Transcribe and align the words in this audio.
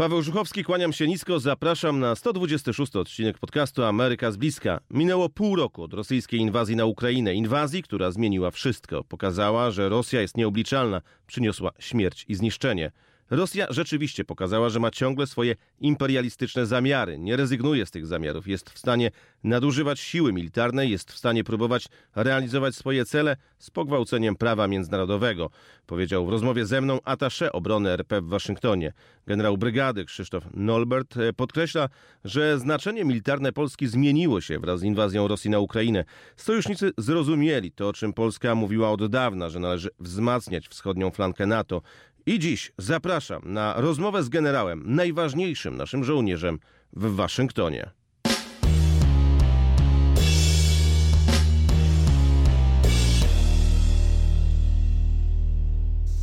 Paweł 0.00 0.22
Żuchowski, 0.22 0.64
kłaniam 0.64 0.92
się 0.92 1.06
nisko, 1.06 1.40
zapraszam 1.40 2.00
na 2.00 2.14
126 2.14 2.96
odcinek 2.96 3.38
podcastu 3.38 3.84
Ameryka 3.84 4.30
z 4.32 4.36
bliska. 4.36 4.80
Minęło 4.90 5.28
pół 5.28 5.56
roku 5.56 5.82
od 5.82 5.94
rosyjskiej 5.94 6.40
inwazji 6.40 6.76
na 6.76 6.84
Ukrainę. 6.84 7.34
Inwazji, 7.34 7.82
która 7.82 8.10
zmieniła 8.10 8.50
wszystko. 8.50 9.04
Pokazała, 9.04 9.70
że 9.70 9.88
Rosja 9.88 10.20
jest 10.20 10.36
nieobliczalna, 10.36 11.00
przyniosła 11.26 11.70
śmierć 11.78 12.24
i 12.28 12.34
zniszczenie. 12.34 12.92
Rosja 13.30 13.66
rzeczywiście 13.70 14.24
pokazała, 14.24 14.68
że 14.68 14.80
ma 14.80 14.90
ciągle 14.90 15.26
swoje 15.26 15.56
imperialistyczne 15.80 16.66
zamiary. 16.66 17.18
Nie 17.18 17.36
rezygnuje 17.36 17.86
z 17.86 17.90
tych 17.90 18.06
zamiarów. 18.06 18.48
Jest 18.48 18.70
w 18.70 18.78
stanie 18.78 19.10
nadużywać 19.44 20.00
siły 20.00 20.32
militarnej, 20.32 20.90
jest 20.90 21.12
w 21.12 21.18
stanie 21.18 21.44
próbować 21.44 21.88
realizować 22.14 22.74
swoje 22.74 23.04
cele 23.04 23.36
z 23.58 23.70
pogwałceniem 23.70 24.36
prawa 24.36 24.68
międzynarodowego, 24.68 25.50
powiedział 25.86 26.26
w 26.26 26.28
rozmowie 26.28 26.66
ze 26.66 26.80
mną 26.80 26.98
atasze 27.04 27.52
obrony 27.52 27.90
RP 27.90 28.20
w 28.20 28.28
Waszyngtonie. 28.28 28.92
Generał 29.26 29.58
brygady 29.58 30.04
Krzysztof 30.04 30.44
Nolbert 30.54 31.16
e, 31.16 31.32
podkreśla, 31.32 31.88
że 32.24 32.58
znaczenie 32.58 33.04
militarne 33.04 33.52
Polski 33.52 33.86
zmieniło 33.86 34.40
się 34.40 34.58
wraz 34.58 34.80
z 34.80 34.82
inwazją 34.82 35.28
Rosji 35.28 35.50
na 35.50 35.58
Ukrainę. 35.58 36.04
Sojusznicy 36.36 36.92
zrozumieli 36.98 37.72
to, 37.72 37.88
o 37.88 37.92
czym 37.92 38.12
Polska 38.12 38.54
mówiła 38.54 38.90
od 38.90 39.06
dawna, 39.06 39.48
że 39.48 39.60
należy 39.60 39.88
wzmacniać 39.98 40.68
wschodnią 40.68 41.10
flankę 41.10 41.46
NATO. 41.46 41.82
I 42.26 42.38
dziś 42.38 42.72
zapraszam 42.78 43.42
na 43.44 43.74
rozmowę 43.76 44.22
z 44.22 44.28
generałem, 44.28 44.82
najważniejszym 44.86 45.76
naszym 45.76 46.04
żołnierzem 46.04 46.58
w 46.92 47.14
Waszyngtonie. 47.14 47.90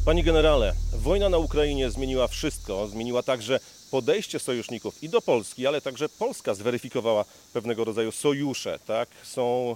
Panie 0.06 0.24
generale, 0.24 0.74
wojna 0.94 1.30
na 1.30 1.38
Ukrainie 1.38 1.92
zmieniła 1.92 2.28
wszystko. 2.28 2.88
Zmieniła 2.88 3.24
także 3.24 3.60
podejście 3.92 4.40
sojuszników 4.40 5.04
i 5.04 5.10
do 5.10 5.22
Polski, 5.22 5.68
ale 5.68 5.82
także 5.82 6.10
Polska 6.10 6.54
zweryfikowała 6.54 7.26
pewnego 7.54 7.84
rodzaju 7.84 8.12
sojusze. 8.12 8.80
Tak? 8.88 9.10
Są 9.24 9.76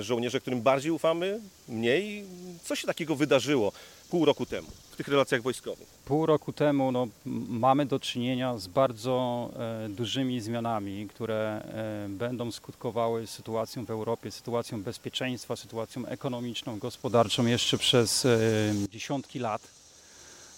żołnierze, 0.00 0.40
którym 0.40 0.62
bardziej 0.62 0.90
ufamy, 0.90 1.40
mniej. 1.68 2.24
Co 2.64 2.76
się 2.76 2.86
takiego 2.86 3.16
wydarzyło 3.16 3.72
pół 4.10 4.24
roku 4.24 4.46
temu 4.46 4.68
w 4.90 4.96
tych 4.96 5.08
relacjach 5.08 5.42
wojskowych? 5.42 5.88
Pół 6.04 6.26
roku 6.26 6.52
temu 6.52 6.92
no, 6.92 7.08
mamy 7.48 7.86
do 7.86 8.00
czynienia 8.00 8.58
z 8.58 8.66
bardzo 8.66 9.50
e, 9.84 9.88
dużymi 9.88 10.40
zmianami, 10.40 11.08
które 11.08 11.62
e, 12.06 12.08
będą 12.08 12.52
skutkowały 12.52 13.26
sytuacją 13.26 13.84
w 13.84 13.90
Europie, 13.90 14.30
sytuacją 14.30 14.82
bezpieczeństwa, 14.82 15.56
sytuacją 15.56 16.06
ekonomiczną, 16.06 16.78
gospodarczą 16.78 17.46
jeszcze 17.46 17.78
przez 17.78 18.24
e, 18.24 18.38
dziesiątki 18.90 19.38
lat. 19.38 19.62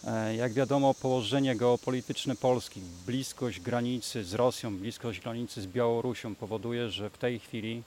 E, 0.08 0.36
jak 0.36 0.52
wiadomo, 0.52 0.94
położenie 0.94 1.56
geopolityczne 1.56 2.36
Polski, 2.36 2.80
bliskość 3.06 3.60
granicy 3.60 4.24
z 4.24 4.34
Rosją, 4.34 4.76
bliskość 4.76 5.20
granicy 5.20 5.62
z 5.62 5.66
Białorusią 5.66 6.34
powoduje, 6.34 6.88
że 6.88 7.10
w 7.10 7.18
tej 7.18 7.38
chwili 7.38 7.82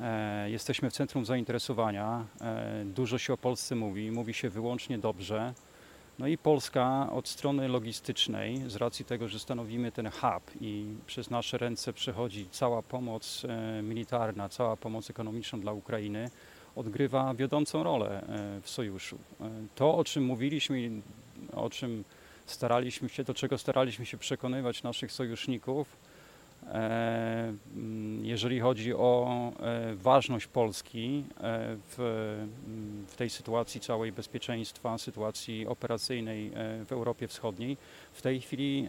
e, 0.00 0.50
jesteśmy 0.50 0.90
w 0.90 0.92
centrum 0.92 1.24
zainteresowania. 1.24 2.24
E, 2.40 2.84
dużo 2.84 3.18
się 3.18 3.32
o 3.32 3.36
Polsce 3.36 3.74
mówi, 3.74 4.10
mówi 4.10 4.34
się 4.34 4.50
wyłącznie 4.50 4.98
dobrze. 4.98 5.54
No 6.18 6.26
i 6.26 6.38
Polska 6.38 7.08
od 7.12 7.28
strony 7.28 7.68
logistycznej, 7.68 8.70
z 8.70 8.76
racji 8.76 9.04
tego, 9.04 9.28
że 9.28 9.38
stanowimy 9.38 9.92
ten 9.92 10.10
hub 10.10 10.50
i 10.60 10.84
przez 11.06 11.30
nasze 11.30 11.58
ręce 11.58 11.92
przechodzi 11.92 12.48
cała 12.50 12.82
pomoc 12.82 13.42
militarna, 13.82 14.48
cała 14.48 14.76
pomoc 14.76 15.10
ekonomiczna 15.10 15.58
dla 15.58 15.72
Ukrainy, 15.72 16.30
odgrywa 16.76 17.34
wiodącą 17.34 17.82
rolę 17.82 18.22
w 18.62 18.70
sojuszu. 18.70 19.18
To, 19.74 19.96
o 19.96 20.04
czym 20.04 20.24
mówiliśmy 20.24 20.90
o 21.54 21.70
czym 21.70 22.04
staraliśmy 22.46 23.08
się, 23.08 23.24
do 23.24 23.34
czego 23.34 23.58
staraliśmy 23.58 24.06
się 24.06 24.18
przekonywać 24.18 24.82
naszych 24.82 25.12
sojuszników, 25.12 25.96
e, 26.66 27.52
mm, 27.76 28.24
jeżeli 28.24 28.60
chodzi 28.60 28.94
o 28.94 29.52
e, 29.60 29.94
ważność 29.94 30.46
Polski 30.46 31.24
e, 31.40 31.76
w, 31.88 31.96
w 33.08 33.16
tej 33.16 33.30
sytuacji 33.30 33.80
całej 33.80 34.12
bezpieczeństwa, 34.12 34.98
sytuacji 34.98 35.66
operacyjnej 35.66 36.50
w 36.86 36.92
Europie 36.92 37.28
Wschodniej, 37.28 37.76
w 38.12 38.22
tej 38.22 38.40
chwili 38.40 38.88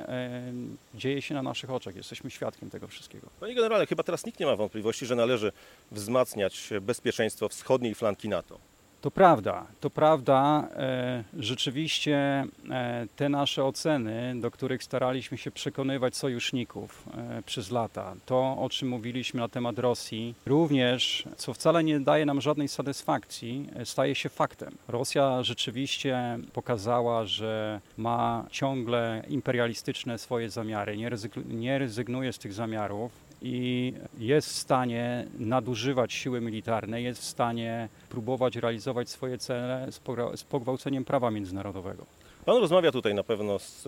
dzieje 0.95 1.21
się 1.21 1.33
na 1.33 1.43
naszych 1.43 1.71
oczach. 1.71 1.95
Jesteśmy 1.95 2.31
świadkiem 2.31 2.69
tego 2.69 2.87
wszystkiego. 2.87 3.27
Panie 3.39 3.55
generale, 3.55 3.85
chyba 3.85 4.03
teraz 4.03 4.25
nikt 4.25 4.39
nie 4.39 4.45
ma 4.45 4.55
wątpliwości, 4.55 5.05
że 5.05 5.15
należy 5.15 5.51
wzmacniać 5.91 6.69
bezpieczeństwo 6.81 7.49
wschodniej 7.49 7.95
flanki 7.95 8.29
NATO. 8.29 8.70
To 9.01 9.11
prawda, 9.11 9.65
to 9.79 9.89
prawda. 9.89 10.67
E, 10.75 11.23
rzeczywiście 11.39 12.45
e, 12.69 13.07
te 13.15 13.29
nasze 13.29 13.65
oceny, 13.65 14.33
do 14.41 14.51
których 14.51 14.83
staraliśmy 14.83 15.37
się 15.37 15.51
przekonywać 15.51 16.15
sojuszników 16.15 17.05
e, 17.17 17.41
przez 17.43 17.71
lata, 17.71 18.15
to 18.25 18.57
o 18.59 18.69
czym 18.69 18.89
mówiliśmy 18.89 19.39
na 19.39 19.47
temat 19.47 19.79
Rosji, 19.79 20.35
również, 20.45 21.23
co 21.37 21.53
wcale 21.53 21.83
nie 21.83 21.99
daje 21.99 22.25
nam 22.25 22.41
żadnej 22.41 22.67
satysfakcji, 22.67 23.67
staje 23.83 24.15
się 24.15 24.29
faktem. 24.29 24.75
Rosja 24.87 25.43
rzeczywiście 25.43 26.39
pokazała, 26.53 27.25
że 27.25 27.81
ma 27.97 28.45
ciągle 28.51 29.23
imperialistyczne 29.29 30.17
swoje 30.17 30.49
zamiary, 30.49 30.97
nie 31.45 31.79
rezygnuje 31.79 32.33
z 32.33 32.37
tych 32.37 32.53
zamiarów 32.53 33.30
i 33.41 33.93
jest 34.17 34.49
w 34.49 34.55
stanie 34.55 35.27
nadużywać 35.39 36.13
siły 36.13 36.41
militarnej, 36.41 37.03
jest 37.03 37.21
w 37.21 37.25
stanie 37.25 37.89
próbować 38.09 38.55
realizować 38.55 39.09
swoje 39.09 39.37
cele 39.37 39.87
z 40.35 40.43
pogwałceniem 40.43 41.05
prawa 41.05 41.31
międzynarodowego. 41.31 42.05
Pan 42.45 42.57
rozmawia 42.57 42.91
tutaj 42.91 43.15
na 43.15 43.23
pewno 43.23 43.59
z, 43.59 43.83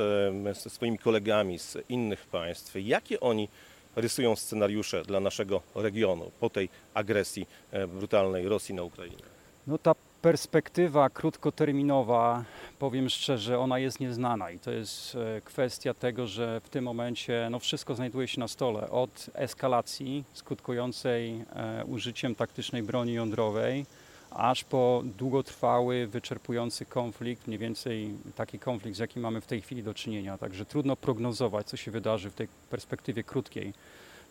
ze 0.57 0.69
swoimi 0.69 0.97
kolegami 0.97 1.59
z 1.59 1.77
innych 1.89 2.25
państw. 2.25 2.75
Jakie 2.75 3.19
oni 3.19 3.49
rysują 3.95 4.35
scenariusze 4.35 5.03
dla 5.03 5.19
naszego 5.19 5.61
regionu 5.75 6.31
po 6.39 6.49
tej 6.49 6.69
agresji 6.93 7.47
e, 7.71 7.87
brutalnej 7.87 8.47
Rosji 8.47 8.75
na 8.75 8.83
Ukrainę? 8.83 9.23
No 9.67 9.77
ta 9.77 9.95
perspektywa 10.21 11.09
krótkoterminowa, 11.09 12.43
powiem 12.83 13.09
szczerze, 13.09 13.59
ona 13.59 13.79
jest 13.79 13.99
nieznana 13.99 14.51
i 14.51 14.59
to 14.59 14.71
jest 14.71 15.15
e, 15.15 15.41
kwestia 15.41 15.93
tego, 15.93 16.27
że 16.27 16.61
w 16.63 16.69
tym 16.69 16.83
momencie 16.83 17.47
no, 17.51 17.59
wszystko 17.59 17.95
znajduje 17.95 18.27
się 18.27 18.39
na 18.39 18.47
stole. 18.47 18.89
Od 18.89 19.29
eskalacji 19.33 20.23
skutkującej 20.33 21.45
e, 21.55 21.85
użyciem 21.85 22.35
taktycznej 22.35 22.83
broni 22.83 23.13
jądrowej, 23.13 23.85
aż 24.31 24.63
po 24.63 25.03
długotrwały, 25.17 26.07
wyczerpujący 26.07 26.85
konflikt, 26.85 27.47
mniej 27.47 27.59
więcej 27.59 28.13
taki 28.35 28.59
konflikt, 28.59 28.97
z 28.97 28.99
jakim 28.99 29.21
mamy 29.21 29.41
w 29.41 29.47
tej 29.47 29.61
chwili 29.61 29.83
do 29.83 29.93
czynienia. 29.93 30.37
Także 30.37 30.65
trudno 30.65 30.95
prognozować, 30.95 31.67
co 31.67 31.77
się 31.77 31.91
wydarzy 31.91 32.29
w 32.29 32.33
tej 32.33 32.47
perspektywie 32.69 33.23
krótkiej. 33.23 33.73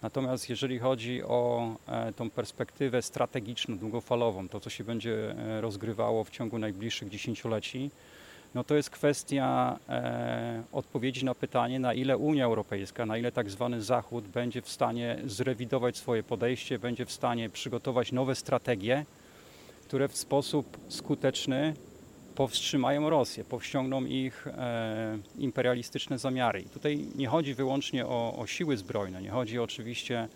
Natomiast 0.03 0.51
jeżeli 0.51 0.79
chodzi 0.79 1.23
o 1.23 1.71
e, 1.87 2.13
tą 2.13 2.31
perspektywę 2.31 3.03
strategiczną, 3.03 3.79
długofalową, 3.79 4.49
to 4.49 4.61
co 4.61 4.71
się 4.71 4.85
będzie 4.85 5.35
rozgrywało 5.61 6.25
w 6.25 6.31
ciągu 6.31 6.59
najbliższych 6.59 7.09
dziesięcioleci, 7.09 7.91
no 8.55 8.65
to 8.65 8.75
jest 8.75 8.91
kwestia 8.91 9.79
e, 9.89 10.63
odpowiedzi 10.73 11.25
na 11.25 11.35
pytanie, 11.35 11.81
na 11.81 11.95
ile 11.95 12.17
Unia 12.17 12.45
Europejska, 12.45 13.07
na 13.07 13.19
ile 13.19 13.33
tak 13.33 13.51
zwany 13.51 13.83
Zachód 13.83 14.29
będzie 14.29 14.63
w 14.63 14.69
stanie 14.69 15.19
zrewidować 15.27 15.97
swoje 15.97 16.23
podejście, 16.23 16.79
będzie 16.79 17.07
w 17.07 17.13
stanie 17.13 17.51
przygotować 17.51 18.13
nowe 18.13 18.35
strategie, 18.35 19.05
które 19.87 20.09
w 20.09 20.17
sposób 20.17 20.79
skuteczny 20.89 21.75
powstrzymają 22.35 23.11
Rosję, 23.11 23.45
powściągną 23.45 24.05
ich 24.05 24.47
e, 24.47 25.19
imperialistyczne 25.39 26.19
zamiary. 26.19 26.61
I 26.61 26.65
tutaj 26.65 27.07
nie 27.15 27.27
chodzi 27.27 27.55
wyłącznie 27.55 28.07
o, 28.07 28.37
o 28.39 28.47
siły 28.47 28.77
zbrojne, 28.77 29.23
nie 29.23 29.31
chodzi 29.31 29.59
oczywiście 29.59 30.29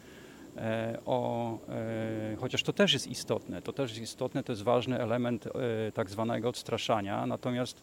e, 0.57 0.99
o, 1.07 1.53
e, 1.69 2.37
chociaż 2.41 2.63
to 2.63 2.73
też 2.73 2.93
jest 2.93 3.07
istotne, 3.07 3.63
to 3.63 3.73
też 3.73 3.91
jest 3.91 4.03
istotne, 4.03 4.43
to 4.43 4.53
jest 4.53 4.63
ważny 4.63 5.01
element 5.01 5.47
e, 5.47 5.51
tak 5.93 6.11
zwanego 6.11 6.49
odstraszania, 6.49 7.27
natomiast 7.27 7.83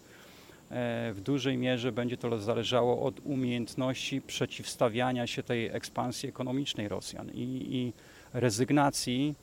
w 1.14 1.20
dużej 1.24 1.58
mierze 1.58 1.92
będzie 1.92 2.18
to 2.18 2.40
zależało 2.40 3.02
od 3.02 3.20
umiejętności 3.20 4.22
przeciwstawiania 4.22 5.28
się 5.28 5.44
tej 5.44 5.66
ekspansji 5.66 6.30
ekonomicznej 6.30 6.88
Rosjan 6.88 7.30
i, 7.34 7.68
i 7.72 7.94
rezygnacji 8.34 9.36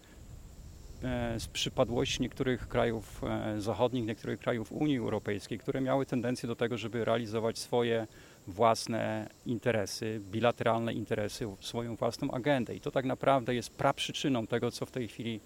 E, 1.04 1.40
z 1.40 1.46
przypadłości 1.46 2.22
niektórych 2.22 2.68
krajów 2.68 3.24
e, 3.24 3.60
zachodnich, 3.60 4.06
niektórych 4.06 4.40
krajów 4.40 4.72
Unii 4.72 4.98
Europejskiej, 4.98 5.58
które 5.58 5.80
miały 5.80 6.06
tendencję 6.06 6.46
do 6.46 6.56
tego, 6.56 6.78
żeby 6.78 7.04
realizować 7.04 7.58
swoje 7.58 8.06
własne 8.46 9.28
interesy, 9.46 10.20
bilateralne 10.30 10.92
interesy, 10.92 11.46
swoją 11.60 11.96
własną 11.96 12.30
agendę. 12.30 12.74
I 12.74 12.80
to 12.80 12.90
tak 12.90 13.04
naprawdę 13.04 13.54
jest 13.54 13.70
praprzyczyną 13.70 14.46
tego, 14.46 14.70
co 14.70 14.86
w 14.86 14.90
tej 14.90 15.08
chwili 15.08 15.40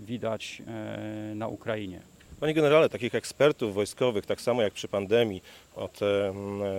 widać 0.00 0.62
e, 0.66 1.34
na 1.34 1.48
Ukrainie. 1.48 2.00
Panie 2.40 2.54
generale, 2.54 2.88
takich 2.88 3.14
ekspertów 3.14 3.74
wojskowych, 3.74 4.26
tak 4.26 4.40
samo 4.40 4.62
jak 4.62 4.72
przy 4.72 4.88
pandemii, 4.88 5.42
od 5.76 6.00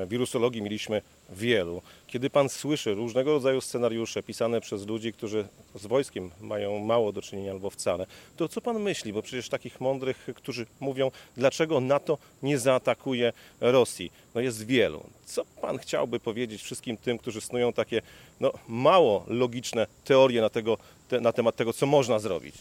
wirusologii 0.07 0.61
mieliśmy 0.61 1.01
wielu. 1.29 1.81
Kiedy 2.07 2.29
pan 2.29 2.49
słyszy 2.49 2.93
różnego 2.93 3.31
rodzaju 3.31 3.61
scenariusze 3.61 4.23
pisane 4.23 4.61
przez 4.61 4.87
ludzi, 4.87 5.13
którzy 5.13 5.47
z 5.75 5.85
wojskiem 5.85 6.31
mają 6.41 6.79
mało 6.79 7.11
do 7.11 7.21
czynienia 7.21 7.51
albo 7.51 7.69
wcale, 7.69 8.05
to 8.37 8.47
co 8.47 8.61
pan 8.61 8.79
myśli? 8.79 9.13
Bo 9.13 9.21
przecież 9.21 9.49
takich 9.49 9.81
mądrych, 9.81 10.27
którzy 10.35 10.65
mówią, 10.79 11.11
dlaczego 11.37 11.79
NATO 11.79 12.17
nie 12.43 12.59
zaatakuje 12.59 13.33
Rosji, 13.61 14.11
no 14.35 14.41
jest 14.41 14.65
wielu. 14.65 15.03
Co 15.25 15.45
pan 15.61 15.77
chciałby 15.77 16.19
powiedzieć 16.19 16.61
wszystkim 16.61 16.97
tym, 16.97 17.17
którzy 17.17 17.41
snują 17.41 17.73
takie 17.73 18.01
no, 18.39 18.53
mało 18.67 19.25
logiczne 19.27 19.87
teorie 20.03 20.41
na, 20.41 20.49
tego, 20.49 20.77
te, 21.09 21.21
na 21.21 21.33
temat 21.33 21.55
tego, 21.55 21.73
co 21.73 21.85
można 21.85 22.19
zrobić? 22.19 22.55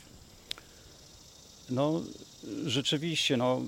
No, 1.71 2.03
rzeczywiście, 2.67 3.37
no, 3.37 3.61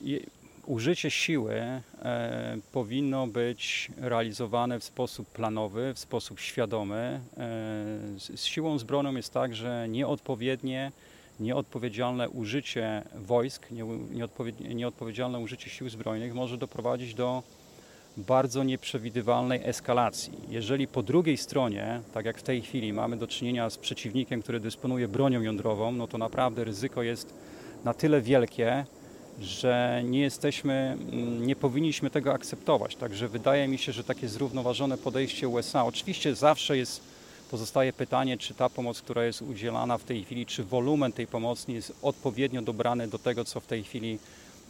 je, 0.00 0.20
użycie 0.66 1.10
siły 1.10 1.54
e, 1.54 2.58
powinno 2.72 3.26
być 3.26 3.90
realizowane 3.96 4.80
w 4.80 4.84
sposób 4.84 5.28
planowy, 5.28 5.94
w 5.94 5.98
sposób 5.98 6.40
świadomy. 6.40 6.96
E, 6.96 7.20
z, 8.18 8.40
z 8.40 8.44
siłą 8.44 8.78
zbrojną 8.78 9.16
jest 9.16 9.32
tak, 9.32 9.54
że 9.54 9.86
nieodpowiednie, 9.88 10.92
nieodpowiedzialne 11.40 12.28
użycie 12.28 13.02
wojsk, 13.14 13.70
nie, 13.70 13.84
nieodpowiedzialne 14.74 15.38
użycie 15.38 15.70
sił 15.70 15.88
zbrojnych 15.88 16.34
może 16.34 16.58
doprowadzić 16.58 17.14
do 17.14 17.42
bardzo 18.16 18.64
nieprzewidywalnej 18.64 19.60
eskalacji. 19.64 20.32
Jeżeli 20.48 20.88
po 20.88 21.02
drugiej 21.02 21.36
stronie, 21.36 22.00
tak 22.14 22.24
jak 22.24 22.38
w 22.38 22.42
tej 22.42 22.62
chwili, 22.62 22.92
mamy 22.92 23.16
do 23.16 23.26
czynienia 23.26 23.70
z 23.70 23.78
przeciwnikiem, 23.78 24.42
który 24.42 24.60
dysponuje 24.60 25.08
bronią 25.08 25.42
jądrową, 25.42 25.92
no 25.92 26.06
to 26.06 26.18
naprawdę 26.18 26.64
ryzyko 26.64 27.02
jest 27.02 27.34
na 27.84 27.94
tyle 27.94 28.20
wielkie, 28.20 28.84
że 29.40 30.02
nie 30.04 30.20
jesteśmy, 30.20 30.96
mm, 31.12 31.46
nie 31.46 31.56
powinniśmy 31.56 32.10
tego 32.10 32.32
akceptować. 32.32 32.96
Także 32.96 33.28
wydaje 33.28 33.68
mi 33.68 33.78
się, 33.78 33.92
że 33.92 34.04
takie 34.04 34.28
zrównoważone 34.28 34.98
podejście 34.98 35.48
USA, 35.48 35.84
oczywiście 35.84 36.34
zawsze 36.34 36.76
jest, 36.76 37.02
pozostaje 37.50 37.92
pytanie, 37.92 38.38
czy 38.38 38.54
ta 38.54 38.68
pomoc, 38.68 39.02
która 39.02 39.24
jest 39.24 39.42
udzielana 39.42 39.98
w 39.98 40.04
tej 40.04 40.24
chwili, 40.24 40.46
czy 40.46 40.64
wolumen 40.64 41.12
tej 41.12 41.26
pomocy 41.26 41.72
jest 41.72 41.92
odpowiednio 42.02 42.62
dobrany 42.62 43.08
do 43.08 43.18
tego, 43.18 43.44
co 43.44 43.60
w 43.60 43.66
tej 43.66 43.84
chwili 43.84 44.18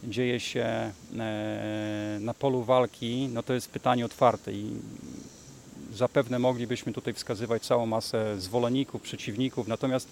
dzieje 0.03 0.39
się 0.39 0.91
e, 1.19 2.17
na 2.21 2.33
polu 2.33 2.63
walki, 2.63 3.29
no 3.33 3.43
to 3.43 3.53
jest 3.53 3.69
pytanie 3.69 4.05
otwarte 4.05 4.53
i 4.53 4.75
zapewne 5.93 6.39
moglibyśmy 6.39 6.93
tutaj 6.93 7.13
wskazywać 7.13 7.61
całą 7.61 7.85
masę 7.85 8.41
zwolenników, 8.41 9.01
przeciwników, 9.01 9.67
natomiast 9.67 10.07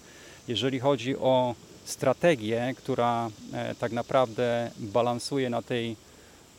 jeżeli 0.48 0.80
chodzi 0.80 1.16
o 1.16 1.54
strategię, 1.84 2.74
która 2.76 3.30
e, 3.52 3.74
tak 3.74 3.92
naprawdę 3.92 4.70
balansuje 4.78 5.50
na 5.50 5.62
tej 5.62 5.96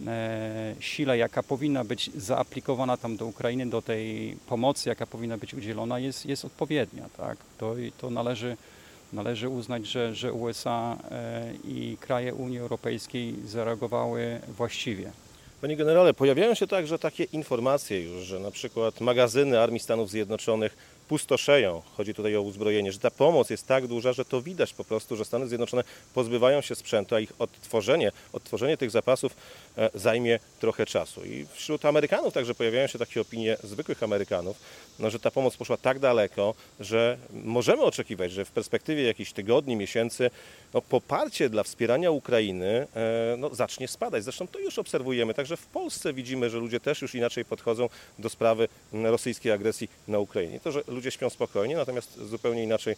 e, 0.08 0.76
sile, 0.80 1.18
jaka 1.18 1.44
powinna 1.44 1.84
być 1.84 2.12
zaaplikowana 2.16 2.98
tam 2.98 3.18
do 3.18 3.26
Ukrainy, 3.26 3.70
do 3.70 3.82
tej 3.82 4.38
pomocy, 4.48 4.90
jaka 4.90 5.08
powinna 5.08 5.38
być 5.38 5.54
udzielona, 5.54 6.00
jest, 6.00 6.26
jest 6.26 6.46
odpowiednia. 6.46 7.10
Tak? 7.18 7.38
To, 7.58 7.76
to 7.98 8.10
należy, 8.10 8.58
należy 9.14 9.50
uznać, 9.50 9.88
że, 9.88 10.16
że 10.16 10.34
USA 10.34 10.98
e, 11.12 11.54
i 11.68 11.98
kraje 12.00 12.34
Unii 12.34 12.60
Europejskiej 12.60 13.36
zareagowały 13.46 14.40
właściwie. 14.58 15.12
Panie 15.62 15.76
generale, 15.76 16.14
pojawiają 16.14 16.54
się 16.54 16.68
także 16.68 17.00
takie 17.00 17.24
informacje 17.24 18.02
już, 18.02 18.24
że 18.24 18.40
na 18.40 18.52
przykład 18.52 19.02
magazyny 19.02 19.60
Armii 19.60 19.80
Stanów 19.80 20.10
Zjednoczonych 20.10 20.78
pustoszeją. 21.12 21.82
Chodzi 21.98 22.14
tutaj 22.14 22.36
o 22.36 22.42
uzbrojenie, 22.42 22.92
że 22.92 23.00
ta 23.00 23.12
pomoc 23.12 23.50
jest 23.50 23.68
tak 23.68 23.88
duża, 23.88 24.14
że 24.14 24.26
to 24.26 24.42
widać 24.42 24.74
po 24.74 24.84
prostu, 24.84 25.16
że 25.16 25.26
Stany 25.26 25.48
Zjednoczone 25.48 25.84
pozbywają 26.14 26.62
się 26.62 26.76
sprzętu, 26.76 27.16
a 27.16 27.20
ich 27.20 27.34
odtworzenie, 27.40 28.12
odtworzenie 28.34 28.78
tych 28.78 28.92
zapasów 28.92 29.36
e, 29.78 29.90
zajmie 29.94 30.40
trochę 30.60 30.86
czasu. 30.86 31.26
I 31.26 31.46
wśród 31.54 31.86
Amerykanów 31.86 32.34
także 32.34 32.56
pojawiają 32.56 32.88
się 32.88 33.00
takie 33.00 33.22
opinie 33.22 33.58
zwykłych 33.64 34.04
Amerykanów, 34.04 34.58
no, 35.00 35.10
że 35.10 35.20
ta 35.20 35.32
pomoc 35.32 35.58
poszła 35.58 35.78
tak 35.78 36.00
daleko, 36.00 36.54
że 36.80 37.18
możemy 37.44 37.82
oczekiwać, 37.82 38.32
że 38.32 38.46
w 38.46 38.52
perspektywie 38.52 39.04
jakichś 39.04 39.32
tygodni, 39.32 39.76
miesięcy 39.76 40.30
no, 40.74 40.82
poparcie 40.82 41.50
dla 41.50 41.64
wspierania 41.64 42.12
Ukrainy 42.12 42.88
e, 42.96 43.36
no, 43.38 43.56
zacznie 43.56 43.88
spadać. 43.88 44.24
Zresztą 44.24 44.48
to 44.48 44.60
już 44.60 44.80
obserwujemy. 44.80 45.34
Także 45.34 45.58
w 45.58 45.66
Polsce 45.66 46.14
widzimy, 46.14 46.50
że 46.50 46.58
ludzie 46.58 46.80
też 46.80 47.02
już 47.02 47.16
inaczej 47.16 47.46
podchodzą 47.46 47.90
do 48.20 48.30
sprawy 48.30 48.68
rosyjskiej 48.94 49.52
agresji 49.52 49.90
na 50.08 50.20
Ukrainie. 50.20 50.60
To, 50.60 50.72
że 50.72 50.84
ludzie 51.02 51.12
śpią 51.12 51.30
spokojnie, 51.30 51.76
natomiast 51.76 52.20
zupełnie 52.30 52.64
inaczej 52.64 52.96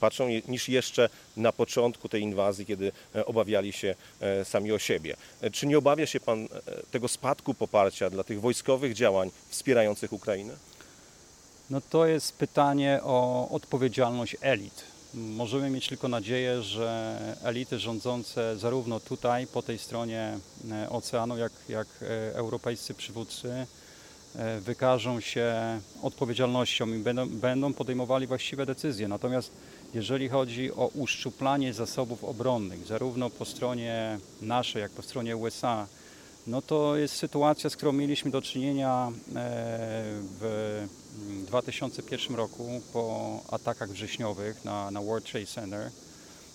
patrzą 0.00 0.28
niż 0.48 0.68
jeszcze 0.68 1.08
na 1.36 1.52
początku 1.52 2.08
tej 2.08 2.22
inwazji, 2.22 2.66
kiedy 2.66 2.92
e, 3.14 3.26
obawiali 3.26 3.72
się 3.72 3.94
e, 4.20 4.44
sami 4.44 4.72
o 4.72 4.78
siebie. 4.78 5.16
Czy 5.52 5.66
nie 5.66 5.78
obawia 5.78 6.06
się 6.06 6.20
Pan 6.20 6.48
tego 6.90 7.08
spadku 7.08 7.54
poparcia 7.54 8.10
dla 8.10 8.24
tych 8.24 8.40
wojskowych 8.40 8.94
działań 8.94 9.30
wspierających 9.48 10.12
Ukrainę? 10.12 10.54
No 11.70 11.80
to 11.90 12.06
jest 12.06 12.36
pytanie 12.36 13.00
o 13.02 13.48
odpowiedzialność 13.50 14.36
elit 14.40 14.90
Możemy 15.14 15.70
mieć 15.70 15.88
tylko 15.88 16.08
nadzieję, 16.08 16.62
że 16.62 17.18
elity 17.42 17.78
rządzące 17.78 18.58
zarówno 18.58 19.00
tutaj, 19.00 19.46
po 19.46 19.62
tej 19.62 19.78
stronie 19.78 20.38
e, 20.70 20.90
oceanu, 20.90 21.38
jak, 21.38 21.52
jak 21.68 21.86
e, 22.02 22.36
europejscy 22.36 22.94
przywódcy 22.94 23.50
e, 23.50 23.66
wykażą 24.60 25.20
się 25.20 25.54
odpowiedzialnością 26.02 26.88
i 26.88 26.98
będą, 26.98 27.28
będą 27.28 27.72
podejmowali 27.72 28.26
właściwe 28.26 28.66
decyzje. 28.66 29.08
Natomiast 29.08 29.52
jeżeli 29.94 30.28
chodzi 30.28 30.72
o 30.72 30.90
uszczuplanie 30.94 31.72
zasobów 31.74 32.24
obronnych, 32.24 32.86
zarówno 32.86 33.30
po 33.30 33.44
stronie 33.44 34.18
naszej, 34.42 34.82
jak 34.82 34.90
po 34.90 35.02
stronie 35.02 35.36
USA, 35.36 35.86
no 36.46 36.62
to 36.62 36.96
jest 36.96 37.16
sytuacja, 37.16 37.70
z 37.70 37.76
którą 37.76 37.92
mieliśmy 37.92 38.30
do 38.30 38.42
czynienia 38.42 39.12
w 40.40 40.86
2001 41.46 42.36
roku 42.36 42.80
po 42.92 43.38
atakach 43.50 43.90
wrześniowych 43.90 44.64
na, 44.64 44.90
na 44.90 45.02
World 45.02 45.30
Trade 45.30 45.46
Center. 45.46 45.90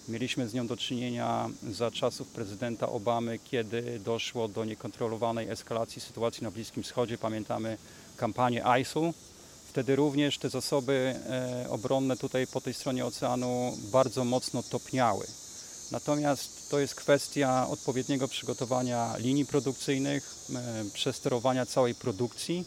Mieliśmy 0.07 0.49
z 0.49 0.53
nią 0.53 0.67
do 0.67 0.77
czynienia 0.77 1.49
za 1.71 1.91
czasów 1.91 2.27
prezydenta 2.27 2.89
Obamy, 2.89 3.39
kiedy 3.39 3.99
doszło 3.99 4.47
do 4.47 4.65
niekontrolowanej 4.65 5.49
eskalacji 5.49 6.01
sytuacji 6.01 6.43
na 6.43 6.51
Bliskim 6.51 6.83
Wschodzie. 6.83 7.17
Pamiętamy 7.17 7.77
kampanię 8.17 8.63
ISIL. 8.81 9.13
Wtedy 9.69 9.95
również 9.95 10.37
te 10.37 10.49
zasoby 10.49 11.15
e, 11.29 11.69
obronne 11.69 12.17
tutaj 12.17 12.47
po 12.47 12.61
tej 12.61 12.73
stronie 12.73 13.05
oceanu 13.05 13.77
bardzo 13.91 14.23
mocno 14.23 14.63
topniały. 14.63 15.25
Natomiast 15.91 16.69
to 16.69 16.79
jest 16.79 16.95
kwestia 16.95 17.67
odpowiedniego 17.69 18.27
przygotowania 18.27 19.17
linii 19.17 19.45
produkcyjnych, 19.45 20.35
e, 20.55 20.85
przesterowania 20.93 21.65
całej 21.65 21.95
produkcji 21.95 22.65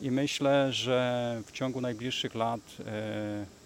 i 0.00 0.10
myślę, 0.10 0.72
że 0.72 1.42
w 1.46 1.52
ciągu 1.52 1.80
najbliższych 1.80 2.34
lat 2.34 2.60
e, 2.86 3.61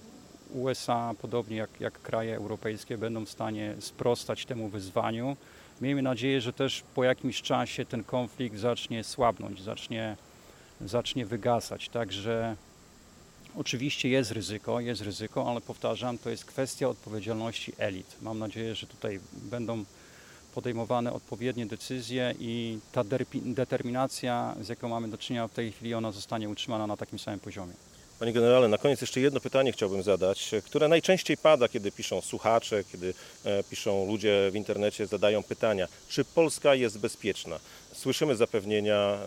USA, 0.56 1.14
podobnie 1.20 1.56
jak, 1.56 1.80
jak 1.80 2.00
kraje 2.02 2.36
europejskie, 2.36 2.98
będą 2.98 3.24
w 3.24 3.30
stanie 3.30 3.74
sprostać 3.80 4.46
temu 4.46 4.68
wyzwaniu. 4.68 5.36
Miejmy 5.80 6.02
nadzieję, 6.02 6.40
że 6.40 6.52
też 6.52 6.82
po 6.94 7.04
jakimś 7.04 7.42
czasie 7.42 7.84
ten 7.84 8.04
konflikt 8.04 8.58
zacznie 8.58 9.04
słabnąć, 9.04 9.62
zacznie, 9.62 10.16
zacznie 10.80 11.26
wygasać. 11.26 11.88
Także 11.88 12.56
oczywiście 13.56 14.08
jest 14.08 14.30
ryzyko, 14.30 14.80
jest 14.80 15.02
ryzyko, 15.02 15.50
ale 15.50 15.60
powtarzam, 15.60 16.18
to 16.18 16.30
jest 16.30 16.44
kwestia 16.44 16.88
odpowiedzialności 16.88 17.72
elit. 17.78 18.16
Mam 18.22 18.38
nadzieję, 18.38 18.74
że 18.74 18.86
tutaj 18.86 19.20
będą 19.32 19.84
podejmowane 20.54 21.12
odpowiednie 21.12 21.66
decyzje 21.66 22.34
i 22.38 22.78
ta 22.92 23.04
determinacja, 23.32 24.54
z 24.60 24.68
jaką 24.68 24.88
mamy 24.88 25.08
do 25.08 25.18
czynienia 25.18 25.48
w 25.48 25.52
tej 25.52 25.72
chwili, 25.72 25.94
ona 25.94 26.12
zostanie 26.12 26.48
utrzymana 26.48 26.86
na 26.86 26.96
takim 26.96 27.18
samym 27.18 27.40
poziomie. 27.40 27.72
Panie 28.18 28.32
generale, 28.32 28.68
na 28.68 28.78
koniec 28.78 29.00
jeszcze 29.00 29.20
jedno 29.20 29.40
pytanie 29.40 29.72
chciałbym 29.72 30.02
zadać, 30.02 30.50
które 30.64 30.88
najczęściej 30.88 31.36
pada, 31.36 31.68
kiedy 31.68 31.92
piszą 31.92 32.20
słuchacze, 32.20 32.84
kiedy 32.92 33.14
e, 33.44 33.62
piszą 33.62 34.06
ludzie 34.06 34.50
w 34.52 34.56
internecie, 34.56 35.06
zadają 35.06 35.42
pytania. 35.42 35.88
Czy 36.08 36.24
Polska 36.24 36.74
jest 36.74 36.98
bezpieczna? 36.98 37.60
Słyszymy 37.96 38.36
zapewnienia 38.36 39.18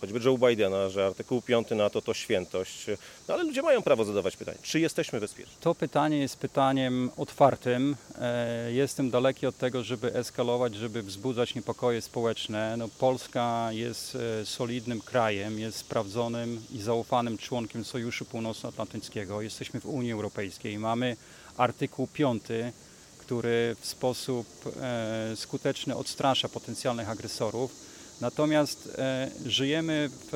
choćby 0.00 0.20
Joe 0.24 0.38
Bidena, 0.38 0.88
że 0.88 1.06
artykuł 1.06 1.42
5 1.42 1.70
NATO 1.70 2.02
to 2.02 2.14
świętość, 2.14 2.86
no 3.28 3.34
ale 3.34 3.44
ludzie 3.44 3.62
mają 3.62 3.82
prawo 3.82 4.04
zadawać 4.04 4.36
pytania. 4.36 4.58
Czy 4.62 4.80
jesteśmy 4.80 5.20
bezpieczni? 5.20 5.54
To 5.60 5.74
pytanie 5.74 6.18
jest 6.18 6.36
pytaniem 6.36 7.10
otwartym. 7.16 7.96
E, 8.20 8.72
jestem 8.72 9.10
daleki 9.10 9.46
od 9.46 9.56
tego, 9.56 9.82
żeby 9.82 10.14
eskalować, 10.14 10.74
żeby 10.74 11.02
wzbudzać 11.02 11.54
niepokoje 11.54 12.02
społeczne. 12.02 12.76
No, 12.76 12.88
Polska 12.88 13.68
jest 13.72 14.18
e, 14.42 14.46
solidnym 14.46 15.00
krajem, 15.00 15.58
jest 15.58 15.78
sprawdzonym 15.78 16.62
i 16.72 16.82
zaufanym 16.82 17.38
członkiem 17.38 17.84
Sojuszu 17.84 18.24
Północnoatlantyckiego. 18.24 19.42
Jesteśmy 19.42 19.80
w 19.80 19.86
Unii 19.86 20.12
Europejskiej. 20.12 20.78
Mamy 20.78 21.16
artykuł 21.56 22.06
5 22.06 22.42
który 23.18 23.76
w 23.80 23.86
sposób 23.86 24.46
e, 24.80 25.32
skuteczny 25.36 25.96
odstrasza 25.96 26.48
potencjalnych 26.48 27.08
agresorów. 27.10 27.92
Natomiast 28.20 28.88
e, 28.98 29.30
żyjemy 29.46 30.10
w, 30.10 30.30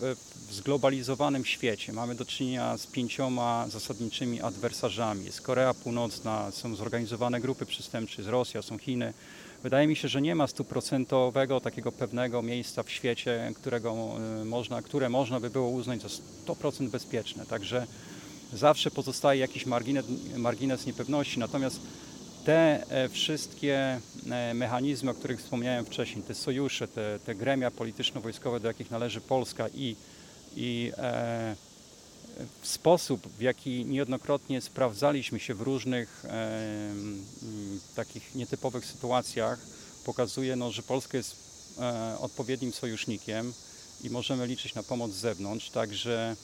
w, 0.00 0.54
zglobalizowanym 0.54 1.44
świecie. 1.44 1.92
Mamy 1.92 2.14
do 2.14 2.24
czynienia 2.24 2.76
z 2.76 2.86
pięcioma 2.86 3.66
zasadniczymi 3.68 4.40
adwersarzami. 4.40 5.24
Jest 5.24 5.40
Korea 5.40 5.74
Północna, 5.74 6.50
są 6.50 6.74
zorganizowane 6.74 7.40
grupy 7.40 7.66
przestępcze, 7.66 8.16
jest 8.18 8.30
Rosja, 8.30 8.62
są 8.62 8.78
Chiny. 8.78 9.12
Wydaje 9.62 9.86
mi 9.86 9.96
się, 9.96 10.08
że 10.08 10.22
nie 10.22 10.34
ma 10.34 10.46
stuprocentowego 10.46 11.60
takiego 11.60 11.92
pewnego 11.92 12.42
miejsca 12.42 12.82
w 12.82 12.90
świecie, 12.90 13.52
którego 13.54 14.16
y, 14.42 14.44
można, 14.44 14.82
które 14.82 15.08
można 15.08 15.40
by 15.40 15.50
było 15.50 15.68
uznać 15.68 16.02
za 16.02 16.08
100% 16.46 16.88
bezpieczne. 16.88 17.46
Także 17.46 17.86
zawsze 18.52 18.90
pozostaje 18.90 19.40
jakiś 19.40 19.66
margines, 19.66 20.04
margines 20.36 20.86
niepewności. 20.86 21.38
Natomiast 21.38 21.80
te 22.46 22.90
e, 22.90 23.08
wszystkie 23.08 24.00
e, 24.30 24.54
mechanizmy, 24.54 25.10
o 25.10 25.14
których 25.14 25.40
wspomniałem 25.40 25.84
wcześniej, 25.84 26.24
te 26.24 26.34
sojusze, 26.34 26.88
te, 26.88 27.18
te 27.18 27.34
gremia 27.34 27.70
polityczno-wojskowe, 27.70 28.60
do 28.60 28.68
jakich 28.68 28.90
należy 28.90 29.20
Polska 29.20 29.68
i, 29.68 29.96
i 30.56 30.92
e, 30.98 31.56
sposób, 32.62 33.28
w 33.38 33.40
jaki 33.40 33.84
niejednokrotnie 33.84 34.60
sprawdzaliśmy 34.60 35.40
się 35.40 35.54
w 35.54 35.60
różnych 35.60 36.24
e, 36.24 36.60
takich 37.96 38.34
nietypowych 38.34 38.86
sytuacjach, 38.86 39.58
pokazuje, 40.04 40.56
no, 40.56 40.70
że 40.70 40.82
Polska 40.82 41.16
jest 41.16 41.36
e, 41.78 42.18
odpowiednim 42.18 42.72
sojusznikiem 42.72 43.52
i 44.04 44.10
możemy 44.10 44.46
liczyć 44.46 44.74
na 44.74 44.82
pomoc 44.82 45.12
z 45.12 45.20
zewnątrz. 45.20 45.70
Także 45.70 46.36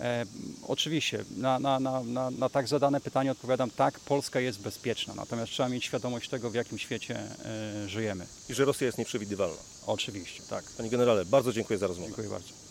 e, 0.00 0.26
oczywiście 0.66 1.24
na, 1.36 1.58
na, 1.58 1.80
na, 1.80 2.30
na, 2.30 2.48
tak 2.48 2.68
zadane 2.68 3.00
pytanie 3.00 3.32
odpowiadam 3.32 3.70
tak, 3.70 4.00
Polska 4.00 4.40
jest 4.40 4.60
bezpieczna, 4.60 5.14
natomiast 5.14 5.52
trzeba 5.52 5.68
mieć 5.68 5.84
świadomość 5.84 6.28
tego, 6.28 6.50
w 6.50 6.54
jakim 6.54 6.78
świecie 6.78 7.18
e, 7.18 7.88
żyjemy. 7.88 8.26
I 8.48 8.54
że 8.54 8.64
Rosja 8.64 8.86
jest 8.86 8.98
nieprzewidywalna. 8.98 9.56
Oczywiście, 9.86 10.42
tak. 10.50 10.64
Panie 10.76 10.90
generale, 10.90 11.24
bardzo 11.24 11.52
dziękuję 11.52 11.78
za 11.78 11.86
rozmowę. 11.86 12.08
Dziękuję 12.08 12.28
bardzo. 12.28 12.65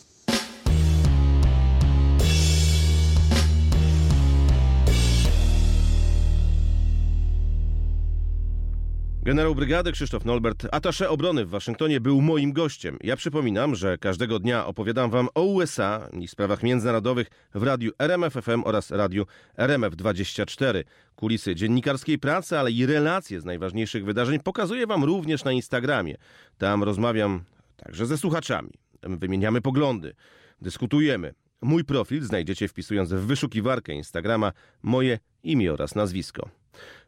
Generał 9.26 9.56
brygady 9.56 9.92
Krzysztof 9.92 10.26
Nolbert, 10.26 10.68
atasze 10.72 11.10
obrony 11.10 11.46
w 11.46 11.50
Waszyngtonie, 11.50 12.02
był 12.02 12.22
moim 12.22 12.54
gościem. 12.54 12.98
Ja 13.04 13.16
przypominam, 13.16 13.76
że 13.76 13.98
każdego 13.98 14.40
dnia 14.40 14.66
opowiadam 14.66 15.10
Wam 15.10 15.30
o 15.36 15.44
USA 15.44 16.10
i 16.20 16.28
sprawach 16.28 16.64
międzynarodowych 16.64 17.28
w 17.56 17.64
radiu 17.64 17.92
RMFFM 18.00 18.64
oraz 18.66 18.92
radiu 18.92 19.26
RMF24. 19.58 20.84
Kulisy 21.16 21.56
dziennikarskiej 21.56 22.20
pracy, 22.20 22.60
ale 22.60 22.72
i 22.72 22.86
relacje 22.86 23.42
z 23.42 23.46
najważniejszych 23.46 24.06
wydarzeń 24.06 24.40
pokazuję 24.40 24.88
Wam 24.88 25.04
również 25.04 25.44
na 25.44 25.52
Instagramie. 25.52 26.16
Tam 26.58 26.84
rozmawiam 26.84 27.44
także 27.78 28.06
ze 28.06 28.18
słuchaczami. 28.18 28.72
Wymieniamy 29.04 29.62
poglądy, 29.62 30.16
dyskutujemy. 30.62 31.34
Mój 31.62 31.84
profil 31.84 32.24
znajdziecie 32.24 32.68
wpisując 32.68 33.14
w 33.14 33.26
wyszukiwarkę 33.26 33.94
Instagrama 33.94 34.52
moje 34.84 35.20
imię 35.44 35.74
oraz 35.74 35.96
nazwisko. 35.96 36.50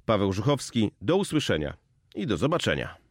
Paweł 0.05 0.33
Żuchowski, 0.33 0.91
do 1.01 1.17
usłyszenia 1.17 1.86
i 2.17 2.27
do 2.27 2.37
zobaczenia. 2.37 3.06